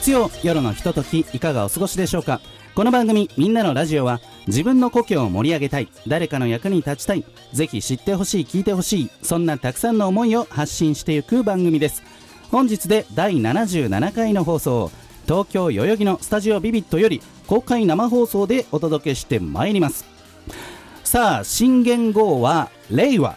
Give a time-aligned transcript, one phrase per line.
[0.00, 2.40] 月曜夜のひとときいかがお過ごしでしょうか？
[2.74, 4.18] この番組「みんなのラジオは」
[4.48, 12.02] 自分の故郷を盛り上げたい誰かの役に立ちたいぜひ知ってほしい聞いてほしいそんなたくさんの思いを発信していく番組です。
[12.50, 14.90] 本日で第77回の放送
[15.26, 20.06] 東京代々木のスタジオビビットより公開生放送でお届けしてまいります。
[21.04, 23.36] さあ新元号は令和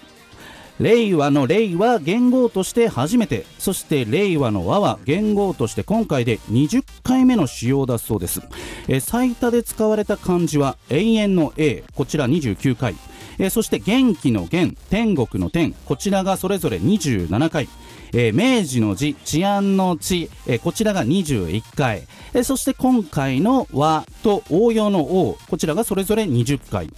[0.84, 8.42] 令和の令は元号として初めてそして令和の和は元号として今回で20回目の使用だそうです。
[8.90, 12.96] え最多で使われた漢字は永遠の A こちら29回。
[13.40, 17.70] えそして元気の元天国の天こちらがそれぞれ27回。
[18.14, 26.90] えー明治の治治安の治、えーこちらが21回、えーそして今回の和と応用の王こちらがそれぞれ20回、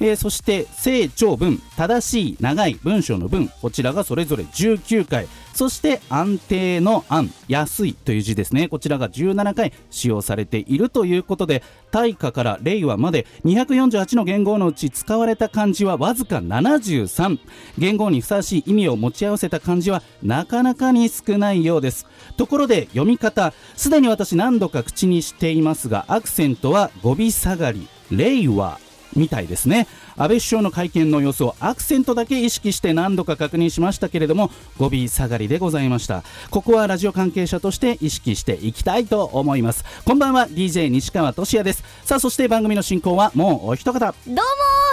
[0.00, 5.26] えーそして正長文正しい長い文章の文こちらがそれぞれ19回。
[5.54, 8.68] そして安定の安安いという字ですね。
[8.68, 17.38] こちらが17回使用されているということで大化から令和まで248の元号のうち使われた漢字はわずか73
[17.78, 22.06] 元号にふさわしい意味を持ち合わせた漢字はなかなかに少ないようです。
[22.36, 28.78] ところで読み方すでに私何度か口にしていますがアクセントは語尾下がり令和
[29.14, 29.86] みたいですね。
[30.20, 36.24] 安倍首相の会見の様子をアクセントだけ意識して何度か確認しましたけれども語尾下がりでございました。
[36.50, 39.82] ここはラジオ関係者として意識していきたいと思います。
[40.04, 41.82] こんばんは DJ 西川俊也です。
[42.04, 43.98] さあそして番組の進行はもうお一方。
[43.98, 44.42] どうも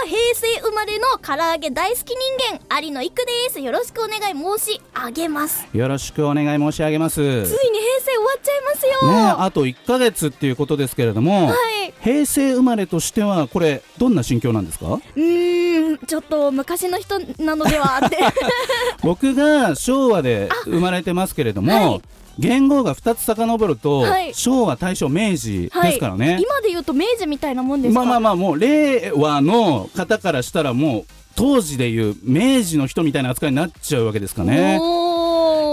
[0.06, 3.60] 平成生まれの唐揚げ大好き人間有野育です。
[3.60, 5.66] よろしくお願い申し上げます。
[5.74, 7.16] よろしくお願い申し上げます。
[7.16, 11.92] ついに平わっちゃいますよ、ねあと1ヶ月っていうことですけれども、はい。
[12.00, 14.86] 平成生まれとしてはこれどんな心境なんですか？
[14.94, 18.18] うーんちょっと昔の人なのではって。
[19.02, 22.02] 僕が昭和で生まれてますけれども、はい。
[22.38, 24.32] 元号が2つ遡ると、はい。
[24.34, 28.04] 昭和大正明治ですからね、今で言うと明治みたいなもんですか？
[28.04, 34.78] まあまあまあもう令和の方からしたらもう当時でいう明治の人みたいな扱いになっちゃうわけですかね。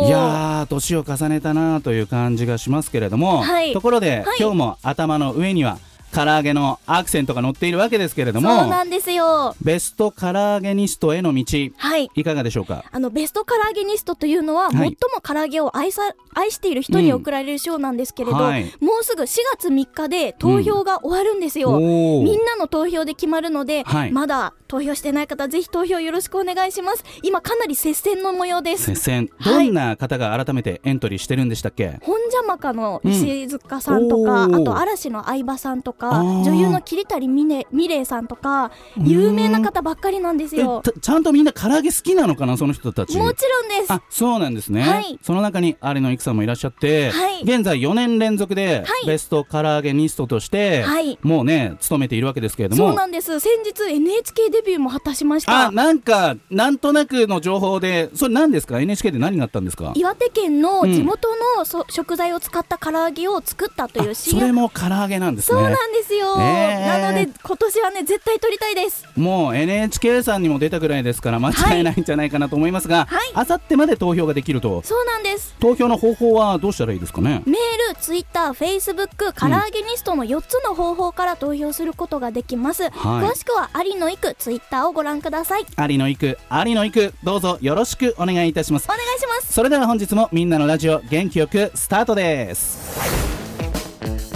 [0.03, 3.73] いやー年を重ねたなという感じがしますけれども、はい。
[3.73, 4.37] ところで、はい。
[4.39, 5.77] 今日も頭の上には
[6.13, 9.53] 唐揚げのアクセントが載っているわけですけれどそうもなんですよ。
[9.61, 11.43] ベスト唐揚げニストへの道
[11.75, 12.09] はい。
[12.15, 12.85] いかがでしょうか？
[12.89, 14.71] あのベスト唐揚げニストというのは、い。
[14.71, 18.63] 最も唐揚げを愛さ愛している人に贈られる賞なんですけれど、はい。
[18.79, 22.23] もうすぐ4月3日で投票が終わるんですよ、おー。
[22.23, 24.11] みんなの投票で決まるので、はい。
[24.13, 27.05] まだ投票してない方ぜひ投票よろしくお願いします。
[27.23, 28.83] 今かなり接戦の模様です。
[28.87, 29.29] 接戦。
[29.37, 29.67] はい。
[29.67, 43.17] どんな方が改めてエントリーしてるんでしたっけ、本邪魔かの石塚さんとか、うんあと嵐の相葉さんとか女優の桐谷美玲美玲さんとか有名な方ばっかりなんですえよたちゃんとみんな唐揚げ好きなのかなその人たち？
[43.17, 43.93] もちろんです。
[43.93, 45.17] あそうなんですね、はい。
[45.21, 47.43] その中に有野育さんもいらっしゃって、はい。
[47.43, 49.07] 現在4年連続ではい。
[49.07, 51.17] ベスト唐揚げニストとして、はい。
[51.21, 52.87] もうね務めているわけですけれども。
[52.89, 53.39] そうなんです。
[53.39, 55.67] 先日 NHK デビューも果たしました。
[55.67, 59.93] あなんかなんとなくの情報でそれ何ですか？NHK で何があったんですか？
[59.95, 60.93] 岩手県のうん。
[60.93, 67.01] 地元の、そ食材を使った唐揚げを作ったというそれも唐揚げなんですそうねなんですよ、えー。
[67.01, 69.05] なので今年はね絶対撮りたいです。
[69.15, 73.31] もう NHK さんにも出たぐらいですから間違いないんじゃないかなと思いますが、はい。
[73.33, 74.81] あさってまで投票ができると。
[74.83, 75.53] そうなんです。
[75.59, 77.43] 投票の方法はどうしたらいいですかね？
[77.45, 82.83] メール、ツイッター、フェイスブック、唐揚げニストの4つの方法から投票することができます。
[82.83, 82.91] はい。
[82.91, 85.65] 詳しくは有野育ツイッターをご覧ください。
[85.89, 89.51] 有野行く有野行くどうぞよろしくお願いいたしますお願いします。
[89.51, 92.99] それでは本日もみんなのラジオ元気よくスタートです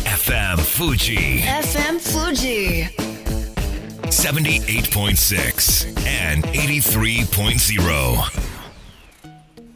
[0.03, 2.87] FM Fuji FM Fuji
[4.05, 8.49] 78.6 and 83.0.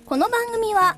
[0.03, 0.97] この番組は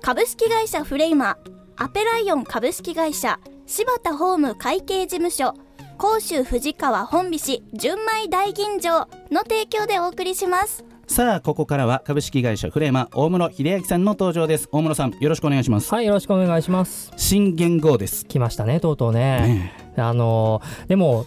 [0.00, 1.36] 株式会社フレイマ
[1.76, 5.54] アペライオン株式会社柴田ホーム会計事務所
[5.96, 10.84] 甲州藤川本菱純米大吟醸の提供でお送りします。
[11.06, 17.12] さあここからは株式会社フレーマ大室秀明さんの登場です大室さんよろしくお願いしますはい、よろしくお願いします。
[17.16, 19.72] 新元号です来ましたね、とうとうね。
[19.94, 21.26] ねあのーでも、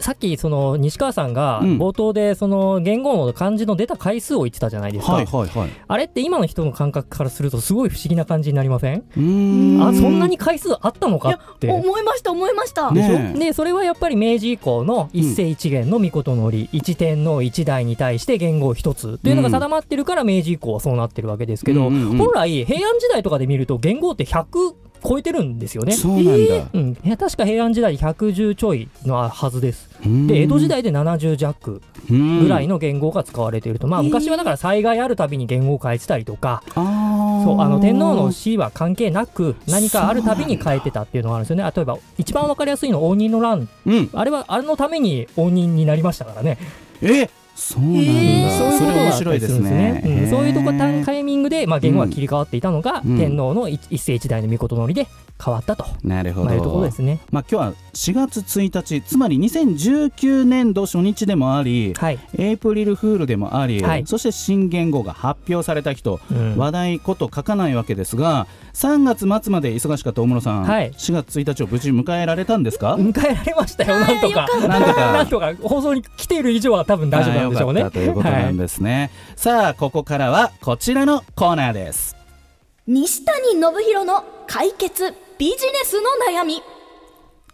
[0.00, 1.78] さっきその西川さんがうん。
[1.78, 5.70] 冒頭でその言語の漢字の出た回数を言ってたじゃないですか、はいはいはい。
[5.86, 8.98] あれって今の人の感覚からするとすごい不思議な感じになりません？
[8.98, 9.82] うーん。
[9.82, 11.70] あそんなに回数あったのかって。
[11.70, 13.18] 思いました思いました、でしょ？
[13.18, 22.18] ねえでそれはやっぱり明治以降の一世一元の御事のり、一天皇一代に対して元号一つっていうのが定まってるから明治以降はそうなってるわけですけど、うんうんうん。
[22.18, 25.92] 本来平安時代とかで見ると元号って100超えてるんですよね。
[25.92, 29.88] そうなんだ、うん、いや確か平安時代110ちょいのはずです。
[30.04, 30.26] うん。
[30.26, 37.44] で江戸時代で70弱ぐらいの元号が使われていると、まあ昔はだから災害あるたびに元号を変えてたりとか、あー。
[37.44, 41.72] そうあの天皇の死は関係なく何かあるたびに変えてたっていうのがあるんですよね。
[41.74, 43.68] 例えば一番わかりやすいの応仁の乱。
[43.86, 44.10] うん。
[44.12, 46.58] あれはあれのために応仁になりましたからね。
[47.02, 48.58] えそうなんだ、へー。
[48.58, 49.92] そういうことがあった白いですりするんですね。
[50.16, 50.30] ね、うん。
[50.30, 51.04] そういうとこへー。
[51.04, 51.19] タイミング
[51.50, 53.18] で、まあ、言語が切り替わっていたのが、うん。
[53.18, 55.06] 天皇の一一世一代の御事のりで
[55.42, 57.18] 変わったと、なるほど、まあ、いうところですね。
[57.30, 64.06] まあ、今日は4月1日つまり2019年度初日でもありはい、エイプリルフールでもあり、はい。
[64.06, 66.56] そして新元号が発表された日と、うん。
[66.56, 70.90] 話題こと書かないわけですが3月末まで忙しかった大室さん、はい。
[70.92, 74.46] 4月1日を無事迎えられたんですか、迎えられましたよなんとか。
[74.68, 75.12] なんとか。
[75.12, 75.54] なんとか。
[75.62, 77.90] 放送に来ている以上は多分大丈夫なんでしょうね。
[77.90, 82.14] ということなんですね、さあここからはこちらのコーナーです。
[82.86, 86.60] 西谷信弘の解決ビジネスの悩み。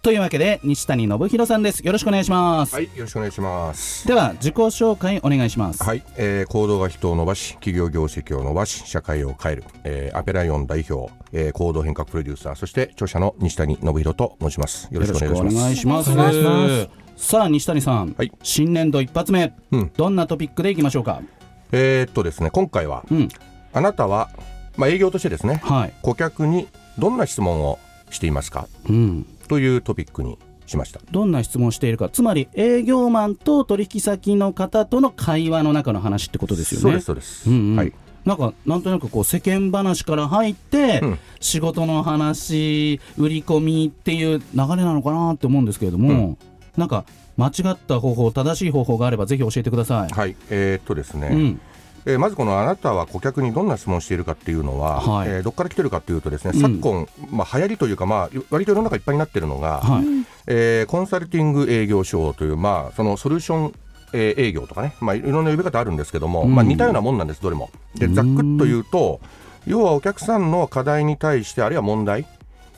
[0.03, 1.87] というわけで西谷信弘さんです。
[1.87, 4.09] よろしくお願いします、はい、よろしくお願いします。
[4.09, 5.85] では自己紹介お願いします。
[5.85, 14.89] はい、えー行動が人を伸ばし、企業業績を伸ばし、社会を変える、えーアペライオン代表、えー行動変革プロデューサー、そして著者の西谷信弘と申します。
[14.91, 15.55] よろしくお願いします。
[15.55, 16.11] よろしくお願いします。
[16.11, 18.33] お願いしますさあ西谷さん、はい。
[18.43, 19.93] 新年度一発目、うん。
[19.97, 21.23] どんなトピックでいきましょうか？
[21.71, 23.29] えーっとですね、今回は、うん
[23.77, 24.31] あなたは、
[24.79, 25.93] まあ、営業としてですね、はい。
[26.01, 26.67] 顧客に
[26.99, 27.79] どんな質問を
[28.09, 28.69] していますか？
[28.89, 29.27] うん。
[29.49, 31.01] というトピックにしました。
[31.11, 32.09] どんな質問をしているか。
[32.09, 36.83] つまり営業マンと取引先の方との会話の中の話ってことですよね。
[36.83, 37.51] そうです、そうです。
[37.51, 37.77] うんうん。
[37.77, 37.93] はい。
[38.25, 41.19] なんかなんとなくこう世間話から入って、うん。
[41.41, 46.39] 仕事の話売り込みっていう流れなのかなって思うんですけれども、うん。
[46.79, 47.05] なんか
[47.37, 51.61] 間違った方法正しい方法があればぜひ教えてください、はい、えーっとですね、うん
[52.09, 55.29] えーまずこのあなたは顧客にどんな質問をしているかっていうのは、はい。
[55.29, 56.61] えーどこから来てるかっていうとですね、うん。
[56.61, 60.05] 昨今、まあ、流行りというか、まあ、割と世の中いっぱいになってるのが、はい。
[60.47, 63.75] えーコンサルティング営業所という、まあ、そのソリューション
[64.13, 66.55] えー営業とかね、まあ、いろんな呼び方あるんですけども、うん。
[66.55, 67.71] まあ、似たようなもんなんです、どれも。
[67.97, 69.21] でざっくっと言うと、
[69.67, 72.25] 要はお客さんの課題に対して、あるいは問題、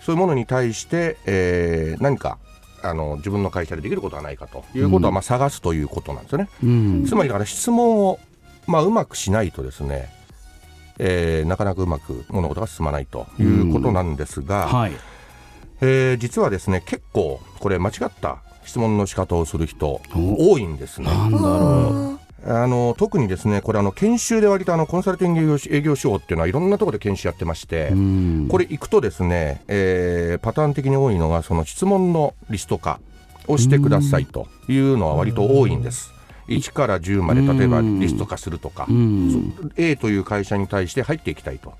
[0.01, 2.39] そういうものに対して、えー何か
[2.81, 5.15] あの自分の会社でできることはないかということは、うん。
[5.15, 6.49] まあ、探すということなんですよね。
[6.63, 7.05] うん。
[7.07, 8.19] つまりだから質問を、
[8.69, 10.11] まあ、うまくしないとですね、
[10.99, 14.93] えーなかなかうまく物事が進まないということなんですが、はい。
[15.81, 20.53] えー実はですね結構これ間違った質問の仕方をする人お。
[20.53, 21.09] 多いんですね。
[22.45, 27.89] あの特にですねこれあの研修で割とあのコンサルティング営業営業手法っていうのはいろんなところで研修やってまして、
[28.49, 33.01] これ行くとですね、えーパターン的に多いのがその質問のリスト化
[33.49, 36.13] をしてくださいというのは割と多いんです。
[36.49, 39.73] 1から10まで例えばリスト化するとかう、ん。
[39.77, 41.75] A という会社に対して入っていきたいと。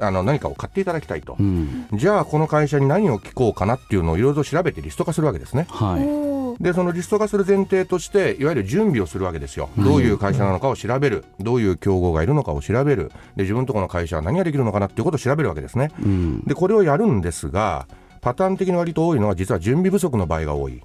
[0.00, 1.88] あの何かを買っていただきたいと、うん。
[1.92, 5.66] じゃあこの会社に何を聞こうかなっていうのをいろいろ調べてリスト化するわけですね。
[5.70, 6.62] はい。
[6.62, 11.24] でそのリスト化する前提としていわゆる準備をするわけですよ、どういう会社なのかを調べる。
[11.40, 13.10] どういう競合がいるのかを調べる。
[13.36, 15.90] で自分のところの会社は何ができるのかなっていうことを調べるわけですね。
[16.00, 16.42] うん。
[16.46, 17.86] でこれをやるんですが
[18.20, 20.82] パターン的に割と多いのは実は準備不足の場合が多い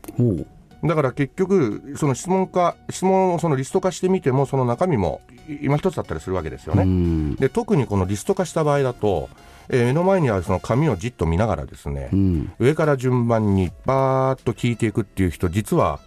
[0.83, 7.35] だから結局その質問化質問をそのリスト化してみてもその中身もい今一つだったりするわけですよね、うん。
[7.35, 9.29] で特にこのリスト化した場合だと、
[9.69, 12.53] えー目の前にあるその紙をじっと見ながらですね、うん。
[12.59, 15.99] 上から順番にバーッと聞いていくっていう人実は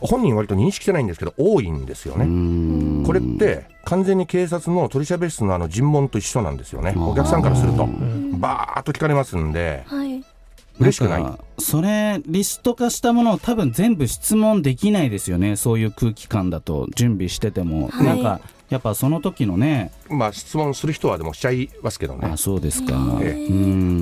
[0.00, 2.24] 本人割と認識してないんですけど多いんですようね。
[2.24, 3.04] ん。
[3.04, 6.94] これって完全に警察の取調室のあの尋問と一緒なんですよね。
[6.96, 7.84] お客さんからすると。
[7.84, 8.40] ん。
[8.40, 10.24] バーッと聞かれますんではい
[10.78, 11.24] 嬉しくない？
[11.58, 15.56] それリスト化したものを多分全部質問できないですよね。
[15.56, 18.06] そういう空気感だと準備してても、はい。
[18.06, 22.30] なんかやっぱその時のねまあ質問する人はでもしちゃいますけどね。
[22.32, 22.36] あ。
[22.36, 23.32] そうですか、え。
[23.50, 23.52] う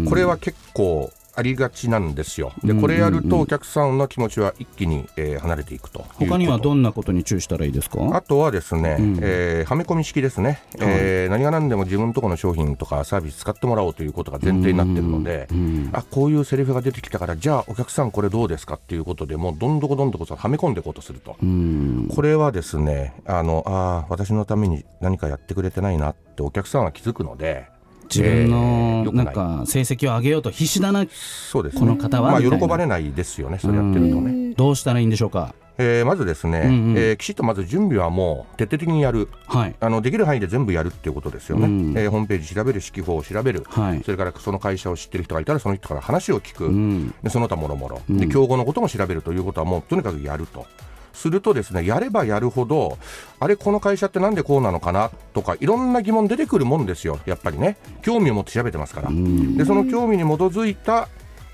[0.02, 0.06] ん。
[0.08, 2.52] これは結構ありがちなんですよ。
[2.64, 7.98] でうんこれやるとお客さんの気持ちは一気に、えー離れていくと他にはどんなことに注意したらいいですか？
[8.14, 9.18] あとはですね、うん。
[9.22, 22.08] えーはめ込み式ですね、えー何が何でも自分のところの商品とかサービス使ってもらおうということが前提になってるので、うんあこういうセリフが出てきたからじゃあお客さんこれどうですかっていうことでもうどんどこどんどこそはめ込んでいこうとすると、うん。
[22.14, 27.68] これはですねあのあー私のために何かやってくれてないなってお客さんは気づくので
[28.12, 31.80] 自分えーのなんか成績を上げようと必死だなそうですね。
[31.80, 34.54] この方はまあ喜ばれないですよねそれやってるとね。
[34.56, 35.54] どうしたらいいんでしょうか？
[35.78, 36.98] えーまずですね、うんうん。
[36.98, 39.28] えーきちっとまず準備はもう徹底的にやる。
[39.46, 39.74] はい。
[39.80, 41.96] あのできる範囲で全部やるっていうことですよね、うん。
[41.96, 44.02] えーホームページ調べる指揮法を調べる、はい。
[44.04, 50.66] それからその会社を知ってる人がいたらその人から話を聞く、うんでその他もろもろ競合のことも調べるということはもうとにかくやると。
[51.12, 52.98] するとですねやればやるほど
[53.38, 55.10] あれこの会社ってなんでこうなのかな？
[55.32, 57.18] とかいろんな疑問出てくるもんですよ。
[57.26, 57.76] やっぱりね。
[58.02, 59.56] 興味を持って調べてますから、うん。
[59.56, 61.08] でその興味に基づいた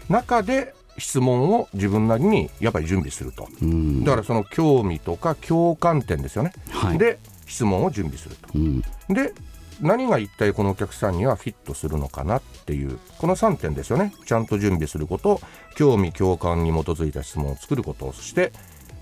[0.08, 3.48] 中で質問を自分なりにやっぱり準備すると。
[3.60, 4.04] うん。
[4.04, 6.98] だからその興味とか共感点ですよね、はい。
[6.98, 8.48] で質問を準備すると。
[8.54, 8.80] うん。
[9.08, 9.32] で
[9.80, 14.14] 何が一体このお客さんにはフィットするのかなっていうこの3点ですよね。
[14.24, 15.40] ちゃんと準備すること
[15.76, 18.52] 興味共感に基づいた質問を作ることそして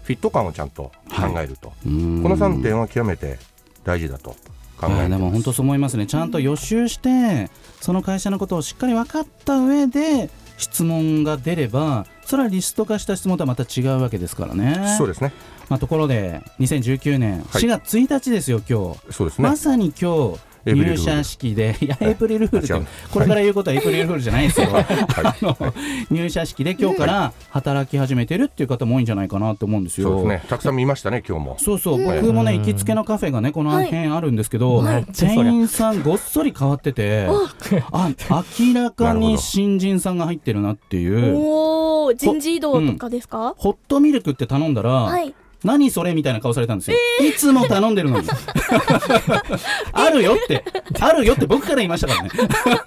[0.05, 2.23] フィット感をちゃんと考えると、うん。
[2.23, 3.39] この3点は極めて
[3.85, 4.37] 大事だと
[4.79, 6.07] 考えでも本当そう思いますね。
[6.07, 14.97] ちゃんと予習してその会社のことをしっかり分かった上で質問が出ればそれはリスト化した質問とはまた違うわけですからね。
[14.99, 15.33] そうですね。
[15.69, 17.63] まあ、ところで2019年はい。
[17.63, 19.13] 4月1日ですよ、今日。
[19.13, 19.49] そうですね。
[19.49, 24.69] まさに今日入社式で、いや、エイプリルフールってこれから言うことはエイプリルフールじゃないですよ。
[24.69, 24.87] はい。
[24.89, 25.57] あの
[26.11, 30.09] 入社式で今日から働き始めてるっていう方も多いんじゃないかなと思うんですよ。
[30.09, 30.49] そうですね。
[30.49, 31.57] たくさん見ましたね今日も。
[31.59, 35.05] そうそう、僕もね、行きつけのカフェがね、この辺あるんですけど、はい。
[35.07, 37.29] 店員さんごっそり変わってて、
[37.93, 38.11] あ、
[38.59, 46.97] 明らかに新人さんが入ってるなっていう、おお人事異動とかですか、ホットミルクって頼んだら、はい何それみたいな顔されたんですよ。
[47.21, 48.29] いつも頼んでるのに。
[49.93, 50.65] あるよって、
[51.01, 52.31] あるよって僕から言いましたからね。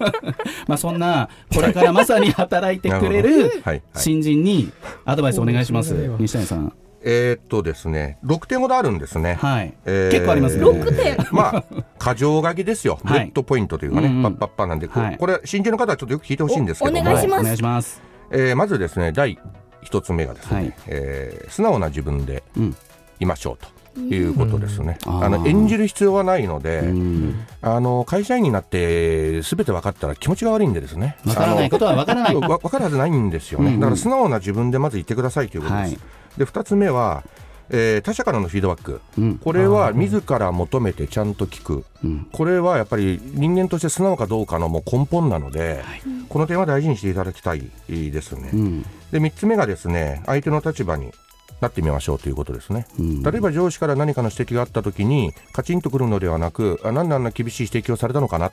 [0.66, 3.62] まあそんな、これからまさに働いてくれなる
[3.94, 4.70] 新人に
[5.04, 5.94] アドバイスお願いします。
[6.18, 6.72] 西谷さん。
[7.00, 9.72] えーっとですね6点ほどあるんですねはい。
[9.86, 10.64] えー結構ありますね。
[10.64, 11.64] 6点まあ、
[11.98, 18.02] 過剰書きですよ、ブはいレッドポイントというかね、うんうんパッパッパなんで、こはいこれ、新人の方はちょっとよく聞いてほしいんですけども、お願いしますお願いします。
[18.30, 19.38] えーまずですね、第
[19.82, 22.76] 一つ目がですね、はいえー素直な自分でうん。
[23.20, 24.98] いましょうということですね。
[25.06, 31.16] うんあの演じる必要はないので、うんあの会社員になってすべて分かったら気持ちが悪いんでですね。
[31.26, 32.34] わからないことはわからない。
[32.34, 35.90] 分かるはずないんですよね、うんうんだから素直な自分でまず言ってくださいということです。
[35.94, 35.98] はい
[36.38, 37.24] で2つ目は、
[37.70, 39.38] えー他者からのフィードバック、うん。
[39.38, 42.26] これは自ら求めてちゃんと聞く、うん。
[42.32, 45.82] これはやっぱり人間として素直かどうかのもう根本なので、
[46.28, 48.50] この点は大事にしていただきたいですね。
[48.52, 48.82] うん。
[49.10, 51.12] で3つ目がですね相手の立場に
[51.60, 52.86] なってみましょうということですね。
[52.98, 53.22] うん。
[53.22, 58.52] 例えば上司から何かの指摘があった時にカチンとくるのではなくあなんであんな厳しい指摘をされたのかな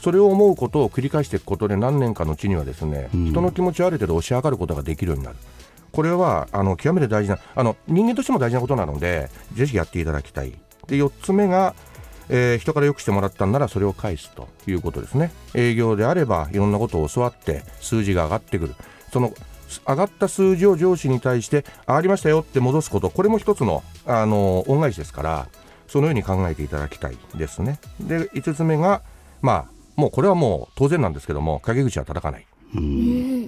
[0.00, 5.36] それを思うことを繰り返していくことで何年かのうちにはですね、うん人の気持ちをある程度押し上がることができるようになる
[5.98, 10.52] これはあの極めて大事なあの人間としても大事なことなのでぜひやっていただきたい。
[10.86, 11.74] で4つ目が
[12.28, 15.32] えー人からよくしてもらったんならそれを返すということですね。
[15.54, 18.76] 営業であればいろんなことを教わって数字が上がってくる。
[19.12, 19.32] その
[19.88, 23.10] 上がった数字を上司に対して上がりましたよって戻すこと。
[23.10, 25.48] これも一つのあの恩返しですから
[25.88, 27.80] そのように考えていただきたいですね。
[27.98, 29.02] で5つ目が
[29.42, 32.47] まあもうこれはもう当然なんですけども陰口は叩かない。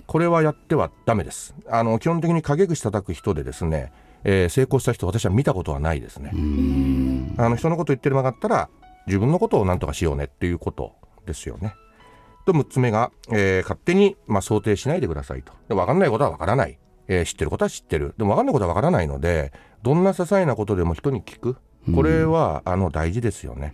[0.07, 3.93] これはやってはダメですあの基本的に陰口叩く人でですね、
[4.25, 6.31] えー成功した人私は見たことはないですね
[7.39, 8.69] あの人のこと言ってるなかったら
[9.07, 10.93] 自分のことを何とかしようねっていうこと
[11.27, 11.75] ですよね。
[12.47, 15.53] と6つ目が、えー勝手に、まあ、想定しないでくださいと。
[15.69, 18.15] で分かんないことは分からない、えー知ってることは知ってる。
[18.19, 21.57] でも分かんないことは分からないのでどんな些細なことでも人に聞く。
[21.95, 23.73] これは、あの大事ですよね。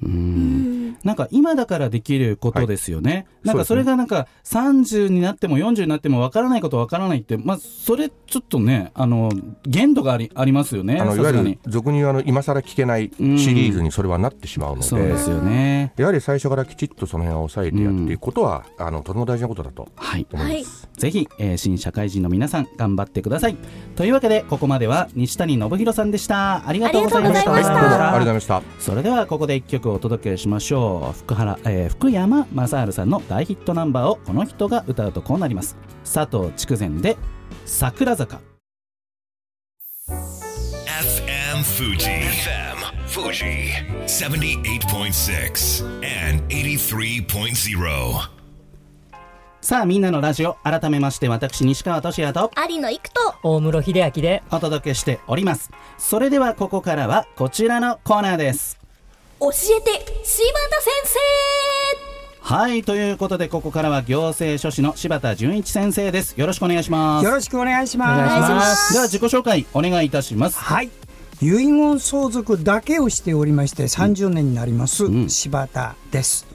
[1.07, 3.29] なんか今だからできることですよね。
[3.45, 9.31] なんかそれがなんか30になっても40になってもわからないことわからないって、まあそれちょっとね、あの
[9.65, 10.99] 限度がありありますよね。
[11.01, 11.59] あのいわゆる。
[11.69, 13.23] 俗に言うあの今更聞けないシ
[13.55, 15.93] リーズにそれはなってしまうので、そうですよね。
[15.97, 20.27] やはり最初からきちっとその辺を抑えてやっていくことは、あのとても大事なことだとはい。
[20.33, 20.89] 思います。
[20.97, 23.57] ぜひ、えー新社会人の皆さん頑張ってください。
[23.95, 26.69] というわけでここまでは西谷信弘さんでした。
[26.69, 27.53] ありがとうございました。
[27.55, 28.63] ありがとうございましたありがとうございました。
[28.81, 37.17] それではここで一曲お届けしましょう福原、えー福山雅治さんの大ヒットナンバーをこの人が歌うとこうなります佐藤筑前で
[37.65, 38.41] 桜坂
[40.09, 41.97] FM Fuji.
[41.97, 43.73] FM Fuji.
[44.07, 48.37] 78.6 and 83.0.
[49.61, 58.79] さあみんなのラジオ改めまして私西川俊也と有野育と大室秀明でお届けしておりますそれではここからはこちらのコーナーです
[59.39, 59.91] 教えて
[60.25, 60.97] 柴田先
[62.41, 66.41] はいということでここからは行政書士の柴田純一先生です。
[66.41, 67.25] よろしくお願いします。
[67.25, 68.55] よろしくお願いしお願いしま。
[68.55, 68.87] ます。
[68.87, 70.57] すでは自己紹介お願いいたします。
[70.59, 70.91] はい。
[71.43, 75.29] 遺言相続だけをしておりまして30年になります、うん。
[75.29, 76.47] 柴田です。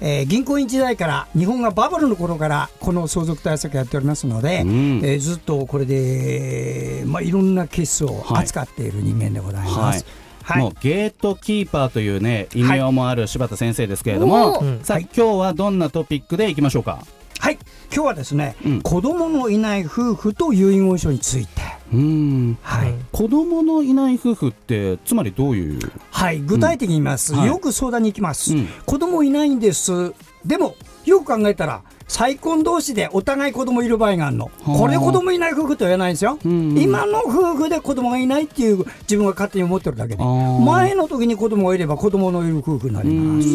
[0.00, 5.00] えー銀行員時代から日本がバブルの頃からこの相続対策やっておりますので、うん。
[5.04, 9.76] えーずっとこれで、まあ、いろんなケースを扱っている人間でございます。
[9.76, 9.98] はい。
[9.98, 10.04] も
[10.48, 17.04] うゲートキーパーというね異名もある柴田先生ですけれども、おーさあ、はい今日はどんなトピックでいきましょうか？
[17.40, 17.58] はい、
[17.92, 18.80] 今日はですね、うん。
[18.80, 21.60] 子供のいない夫婦と遺言書について、
[21.92, 22.58] うん。
[22.62, 22.90] はい。
[22.90, 25.78] うん子供のいない夫婦ってつまりどういう、
[26.10, 27.40] はい、具体的に言います、うん。
[27.40, 27.48] はい。
[27.48, 28.66] よく相談に行きます、うん。
[28.86, 30.12] 子供いないんです。
[30.44, 30.74] でも
[31.04, 34.44] よく考えたら再婚同士でお互い子供いる場合があるの。
[34.44, 36.78] はあこれ子供いない夫婦とは言わないんですよ、うん。
[36.78, 40.22] 今の夫婦で子供がいないっていう自分が勝手に思ってるだけで。
[40.22, 43.48] 前の時に子供がいれば子供のいる夫婦になります。
[43.48, 43.50] う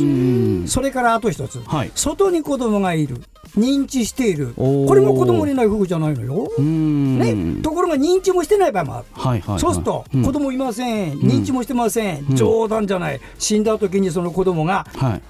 [0.63, 0.67] ん。
[0.67, 1.91] それからあと一つ、はい。
[1.95, 3.21] 外に子供がいる。
[3.57, 4.53] 認知している。
[4.55, 7.17] これも子供いない夫婦じゃないのよ、うん。
[7.17, 9.05] ね、ところが認知もしてない場合もある。
[9.13, 10.23] はいはいはい、そうすると、うん。
[10.23, 12.35] 子供いません、認知もしてません、うん。
[12.35, 15.21] 冗談じゃない、死んだ時にその子供が、はい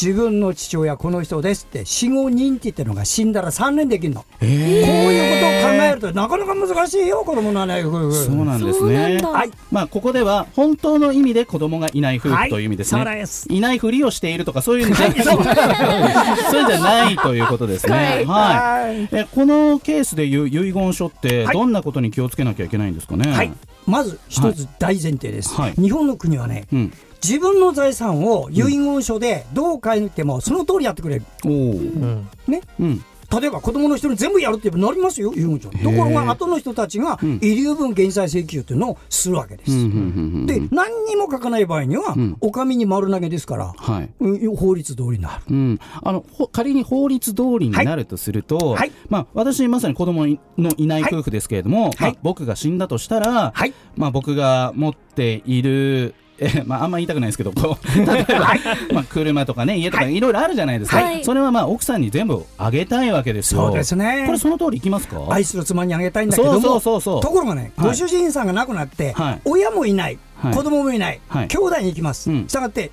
[0.00, 8.08] 自分の父親、この人ですって、死後認知っていうのが死んだら3年できるの、こうえいうことを考えると、なかなか難しいよ、子供のいない夫婦。
[8.08, 9.16] ー、そうなんですね。
[9.16, 9.28] だ。
[9.30, 15.14] はい、まあここでは本当の意味で子供がいない夫婦という意味ですね、はいいないふりをしているとかそういうんじゃ、そう。
[15.16, 17.94] いうんじゃないということですね。
[17.94, 18.24] はい。
[18.26, 18.96] はい。
[18.96, 19.08] はい。
[19.12, 21.54] えこのケースでいう遺言書ってはい。
[21.54, 23.32] どんなことに気をつけなきゃいけないんですかね？
[23.32, 23.52] はい、
[23.86, 25.74] まず一つ大前提です、はい。
[25.74, 26.92] 日本の国はね、うん。
[27.22, 31.24] 自分の財産を遺言書でどう書いても、その通りやってくれる。
[31.44, 33.04] うんね、うん。
[33.40, 35.68] 例えば子供の人に全部やるってなりますよ、遺言書。
[35.70, 39.72] ところが、後の人たちがうん遺留分減債請求というのをするわけです。
[39.72, 44.10] うんで、何にも書かない場合には、うんお上に丸投げですから、はい。
[44.20, 45.42] うん法律通りになる。
[45.50, 53.74] うん、あのほ仮に法律通りになるとすると、はいまあ、私、まさに子供のいない夫婦ですけれども、まあはい僕が死んだとしたら、はい。
[53.96, 58.54] まあ、僕が持っている、えまあ、あんま言いたくないですけど、こう 例えば、
[58.92, 61.24] まあ、車とかね、家とか、いろいろあるじゃないですか、はい。
[61.24, 63.66] それはまあ奥さんに全部あげたいわけですよ。
[63.66, 64.24] そうですね。
[64.26, 65.20] これ、その通りいきますか？
[65.30, 67.22] 愛する妻にあげたいんだけども、そうそうそうそう。
[67.22, 67.88] ところがね、はい。
[67.88, 69.40] ご主人さんが亡くなって、はい。
[69.44, 70.54] 親もいない、はい。
[70.54, 71.48] 子供もいない、はい。
[71.48, 72.30] 兄弟に行きます。
[72.30, 72.48] うん。
[72.48, 72.90] したがって、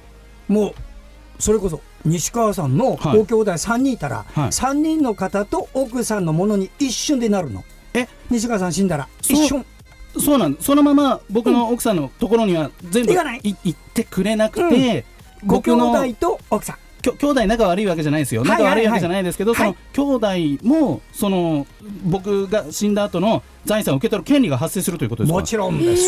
[0.47, 0.73] もう、
[1.39, 3.17] それこそ、西川さんのはい。
[3.17, 4.47] ご兄弟3人いたら、はい。
[4.47, 7.63] 3人の方と奥さんのものに一瞬でなるの。
[7.93, 8.07] え？
[8.29, 9.65] 西川さん死んだら、一瞬。
[10.19, 15.05] そうなんそのまま僕の奥さんのところには全部行ってくれなくて、
[15.45, 16.77] ご兄僕の弟と奥さん。
[17.01, 18.49] きょ兄弟仲悪いわけじゃないですよ、はい。
[18.51, 19.75] 仲悪いわけじゃないですけど、はい。
[19.93, 21.67] その兄弟もその
[22.05, 25.39] 僕が死んだ後の財産を受け取る権利が発生するということですか？
[25.39, 26.03] もちろんです。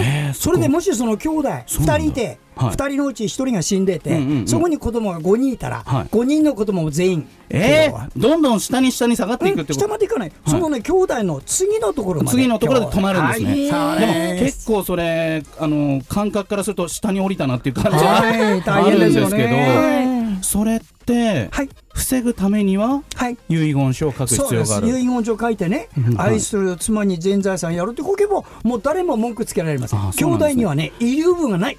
[0.00, 1.98] えーそれでもしその兄弟そうなんだ。
[1.98, 2.70] 2人いて、はい。
[2.74, 6.06] 2人のうち1人が死んでて、うんうんうんそこに子供が5人いたら、はい。
[6.06, 9.74] 5人の子供も全員、えー、どんどん下に下に下がっていくってこと？
[9.74, 13.70] 下までいかない、そのね、兄弟の次のところまで、次のところで止まるんですね。
[13.70, 13.96] は。
[13.96, 14.00] い。
[14.00, 20.13] でも結構それあの感覚からすると下に降りたなっていう感じがはい、大変ですよね。
[20.44, 23.36] それってはい、防ぐためにははい。
[23.48, 24.88] 遺言書を書く必要がある。
[24.88, 30.00] 遺言書書いてね、愛する妻に全財産やるって書けば、もう誰も文句つけられません。
[30.00, 30.10] んね。
[30.24, 31.78] 弟にはね、遺留分がない。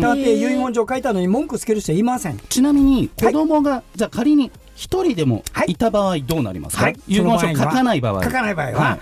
[0.00, 2.38] だって遺言書書いたのに文句つける人はいません。
[2.48, 5.72] ちなみに子供が、じゃあ仮に一人でもはい。
[5.72, 6.96] いた場合どうなりますか、はい。
[7.08, 9.00] 遺言書書かない場合書かない場合は、はい。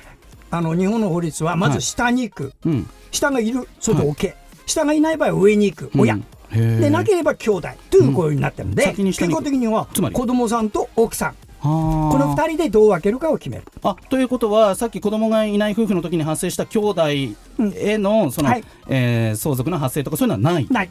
[0.51, 2.89] あの日本の法律はまず下に行く、うん。
[3.11, 6.15] 下がいる、それで OK、下がいない場合は上に行く、親。
[6.15, 6.25] うん
[6.57, 10.15] でなければ兄弟という声になってるんで、先に下結果的にはつまり？
[10.15, 13.65] 子供さんと奥さん、ここの2人でどう分けるかを決める。
[13.83, 17.03] あということはさっき子供がいない夫婦の時に発生した兄弟
[17.77, 18.65] へのその、はい。
[18.89, 20.67] えー相続の発生とかそういうのはない。
[20.71, 20.89] ない。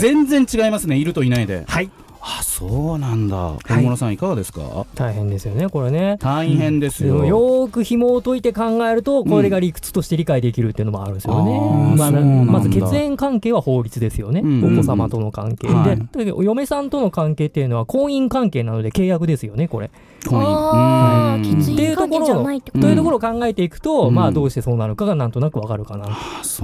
[0.00, 0.96] 全然違いますね。
[0.96, 1.64] いるといないで。
[1.66, 1.90] はい。
[2.24, 3.56] あそうなんだ。
[3.66, 4.86] 小室さんいかがですか？
[4.94, 6.18] 大変ですよねこれね。
[6.20, 15.96] 大変ですよ、よーく紐を解いて考えるとこれが理屈として理解できるっていうのもあるんですよね、まあまず血縁関係は法律ですよね、うんお子様との関係、はい。
[15.96, 19.90] でだけどお嫁さんとの関係っていうのは婚姻関係なので契約ですよねこれ、
[20.28, 21.36] 婚姻。
[21.36, 22.82] うんきついっていうところ関係じゃないってこと。
[22.84, 24.14] というところを考えていくと、うん。
[24.14, 26.06] まあどうしてそうなるかがなんとなくわかるかな。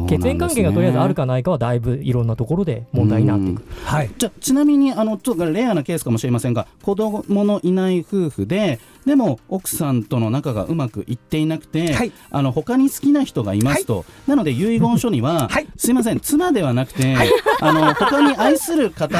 [0.07, 4.11] 血縁関係がとりあえずあるかないかはだいぶいろんなところで問題になっていく、はい。
[4.16, 12.12] じゃあちなみにあのちょっとレアなケースかもしれませんが子供のいない夫婦ででも奥さんとの仲がうまくいっていなくて、はい。
[12.31, 15.66] あの他に好きな人がいますと、なので遺言書には、 はい。
[15.77, 17.16] すいません妻ではなくて、
[17.61, 19.16] あの他に愛する方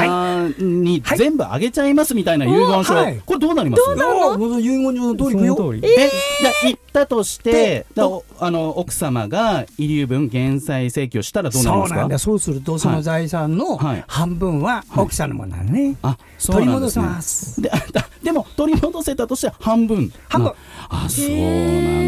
[0.59, 1.19] にはい。
[1.19, 3.21] 全部あげちゃいますみたいな遺言書、はい。
[3.25, 3.83] これどうなります？
[3.83, 5.57] 遺言書の通りいくよ。
[5.57, 5.89] その通り。
[5.91, 6.11] え
[6.43, 7.87] じゃあ言ったとして
[8.41, 11.95] あの奥様が遺留分減債請求したらどうなりますか？
[11.95, 12.19] そうなんだ。
[12.19, 14.05] そうすると、その財産のはい。
[14.07, 15.97] 半分は奥さんのものなのね。
[16.03, 17.05] あそう取り戻なんですね。
[17.05, 17.63] せます。
[17.63, 17.71] で
[18.29, 20.13] でも取り戻せたとしては半分。
[20.29, 20.53] 半分。
[20.91, 21.37] あそうなん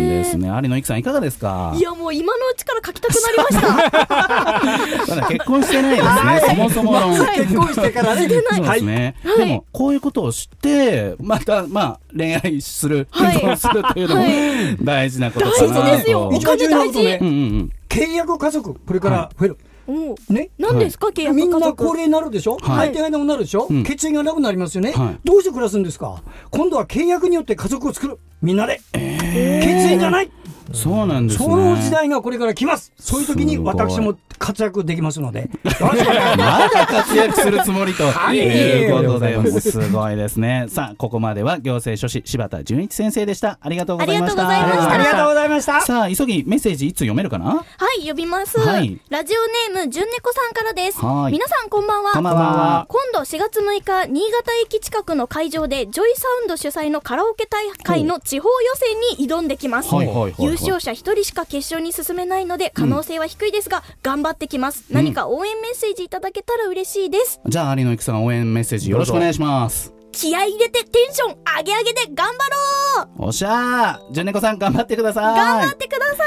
[0.08, 0.48] ですね。
[0.48, 1.72] 有野由紀さんいかがですか？
[1.74, 5.14] いやもう今のうちから書きたくなりました。
[5.16, 6.42] まだ結婚してないですね。
[6.46, 7.08] そもそもの。
[7.34, 8.20] 結婚してからね。
[8.20, 9.38] そうですね、はい。
[9.38, 13.32] でもこういうことを知ってまたまあ恋愛するはい。
[13.32, 14.76] 結婚するというのもはい。
[14.84, 16.28] 大事なことか大な事ですよ。
[16.28, 17.28] と一番重要なことねうん。
[17.28, 17.72] うんうん。
[17.88, 19.58] 契約家族、これから増える。
[19.86, 20.50] ね？
[20.58, 22.88] 何ですか、契約みんな高齢になるでしょ、はい。
[22.88, 23.84] 相手がいなくなるでしょ、うん。
[23.84, 25.18] 血縁がなくなりますよね、はい。
[25.24, 26.22] どうして暮らすんですか？
[26.50, 28.18] 今度は契約によって家族を作る。
[28.42, 30.30] みんなで、血縁じゃない
[30.72, 31.44] そうなんですね。
[31.44, 32.92] その時代がこれから来ます。
[32.98, 35.50] そういう時に私も活躍できますので。
[35.64, 38.10] ますまだ活躍するつもりと。
[38.10, 38.38] はい。
[38.38, 39.90] いうことで、す。
[39.90, 40.66] ごいですね。
[40.68, 43.58] さあ、ここまでは行政書士柴田純一先生でした。
[43.60, 44.48] ありがとうございました。
[44.48, 45.80] ありがとうございました。
[45.80, 47.46] さあ、急ぎメッセージいつ読めるかな？
[47.46, 47.64] は
[48.00, 48.58] い、呼びます。
[48.58, 49.00] はい。
[49.08, 51.04] ラジオネーム、じゅんねこさんからです。
[51.04, 51.32] はい。
[51.32, 52.12] 皆さんこんばんは。
[52.12, 52.86] こんばんは。
[52.88, 59.94] 今度4月6日、新潟駅近くの会場で、ジョイサウンド主催のカラオケ大会の地方予選に挑んできます。
[59.94, 64.84] はいはいはいはい優勝者1人しか決勝に進めないので、可能性は低いですが、頑張ってきます。
[64.90, 67.40] 何か応援メッセージいただけたら嬉しいです。
[67.46, 69.99] じゃあ、有野由紀さん応援メッセージよろしくお願いします。
[70.12, 73.26] 気合い入れてテンション上げ上げで頑張ろう。
[73.26, 74.12] おっしゃー。
[74.12, 75.36] 純猫さん頑張ってください。
[75.36, 76.24] 頑張ってくださ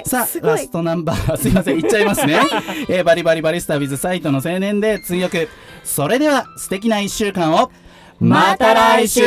[0.00, 0.08] い。
[0.08, 2.40] さあ、ラストナンバー、 すいません、言っちゃいますね。
[2.88, 5.48] えーバリバリバリスタ with サイトの青年で追憶。
[5.84, 7.70] それでは、素敵な一週間を、
[8.20, 9.22] また来週。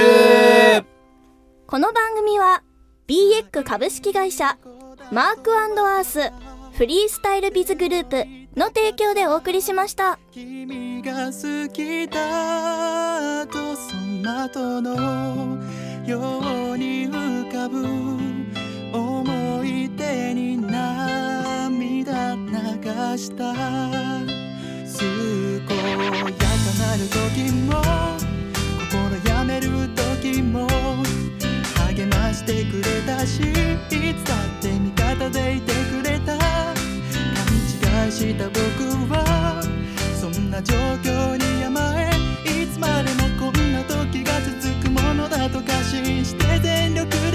[1.67, 2.63] この番組は
[3.07, 4.57] BX 株式会社
[5.11, 6.31] マークアース
[6.79, 8.25] フリースタイルビズグループ
[8.57, 10.17] の提供でお送りしました。
[10.31, 15.57] 君が好きだとその後の
[16.07, 16.39] よ
[16.71, 17.85] うに浮かぶ。
[18.97, 22.47] 思い出に涙流
[23.17, 23.53] した。
[23.53, 25.17] 健
[25.57, 25.75] やか
[26.79, 27.83] なる時も
[28.89, 29.67] 心やめる
[30.21, 30.65] 時も
[31.89, 33.43] 励ましてくれたしい
[34.15, 36.38] つだって味方でいてくれた。
[38.09, 38.59] 愛した僕
[39.13, 39.61] は
[40.19, 42.09] そんな状況に甘え
[42.63, 47.28] いつまでもこんな時が続くものだと過信して全力